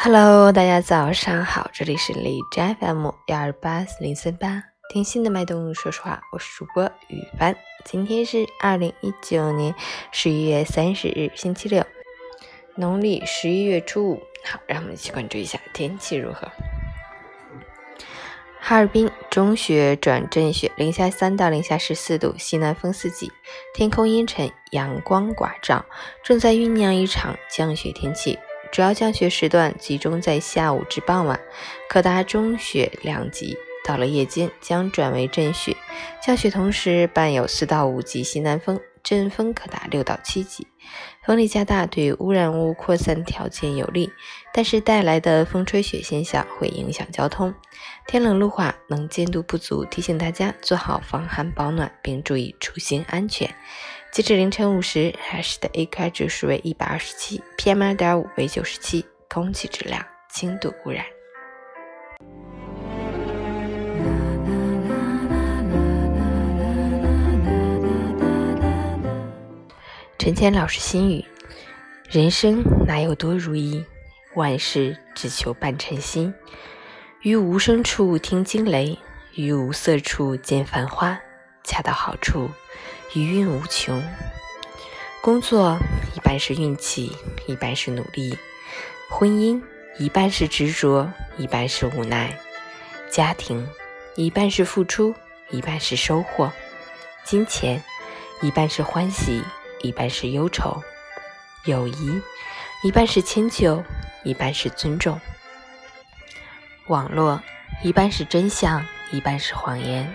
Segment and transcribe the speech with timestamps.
[0.00, 7.56] Hello，大家早上好，这里是荔枝 FM 幺二八四零三八，听心的脉动，说实话，我是主播雨帆。
[7.84, 9.74] 今天是二零一九年
[10.12, 11.84] 十一月三十日，星期六，
[12.76, 14.22] 农历十一月初五。
[14.44, 16.48] 好，让我们一起关注一下天气如何。
[18.60, 23.32] 哈尔滨中雪转阵雪，零下三到零下十四度，西南风四级，
[23.74, 25.84] 天空阴沉，阳光寡照，
[26.22, 28.38] 正在酝酿一场降雪天气。
[28.70, 31.40] 主要降雪时段集中在下午至傍晚，
[31.88, 33.56] 可达中雪量级。
[33.84, 35.74] 到了夜间将转为阵雪，
[36.22, 40.66] 降雪同时伴有四到五级西南风，阵风可达六到七级。
[41.24, 44.10] 风力加大对污染物扩散条件有利，
[44.52, 47.54] 但是带来的风吹雪现象会影响交通。
[48.06, 53.54] 天冷路滑，能见度不足，提醒大家做好防寒保暖，并注意出行安全。
[54.10, 61.04] 截止凌晨五时，海市的 AQI 指数为一百二十七，PM 二点五为九十七，空气质量轻度污染。
[70.18, 71.24] 陈谦老师心语：
[72.10, 73.84] 人生哪有多如意，
[74.34, 76.34] 万事只求半称心。
[77.22, 78.98] 于无声处听惊雷，
[79.34, 81.20] 于无色处见繁花，
[81.62, 82.50] 恰到好处。
[83.14, 84.02] 余韵无穷。
[85.20, 85.78] 工作
[86.14, 88.36] 一半是运气，一半是努力；
[89.10, 89.60] 婚姻
[89.98, 92.28] 一半是执着，一半是无奈；
[93.10, 93.66] 家庭
[94.14, 95.14] 一半是付出，
[95.50, 96.50] 一半是收获；
[97.24, 97.82] 金钱
[98.42, 99.42] 一半是欢喜，
[99.82, 100.80] 一半是忧愁；
[101.64, 102.22] 友谊
[102.84, 103.82] 一半是迁就，
[104.22, 105.18] 一半是尊重；
[106.86, 107.42] 网络
[107.82, 110.06] 一半是真相，一半是谎言；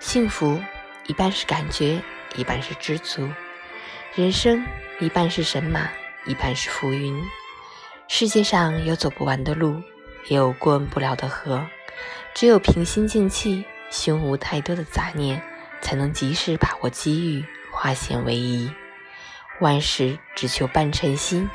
[0.00, 0.58] 幸福
[1.06, 2.00] 一半是感觉。
[2.36, 3.28] 一半是知足，
[4.14, 4.64] 人生
[5.00, 5.88] 一半是神马，
[6.26, 7.22] 一半是浮云。
[8.06, 9.82] 世界上有走不完的路，
[10.28, 11.66] 也有过不了的河。
[12.34, 15.42] 只有平心静气，胸无太多的杂念，
[15.80, 18.70] 才能及时把握机遇，化险为夷。
[19.60, 21.50] 万事只求半称心，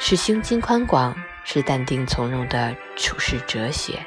[0.00, 4.04] 是胸襟宽广，是淡定从容的处世哲学。